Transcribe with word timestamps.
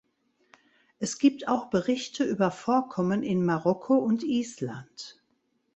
Es 0.97 1.19
gibt 1.19 1.47
auch 1.47 1.69
Berichte 1.69 2.23
über 2.23 2.49
Vorkommen 2.49 3.21
in 3.21 3.45
Marokko 3.45 3.99
und 3.99 4.23
Island. 4.23 5.21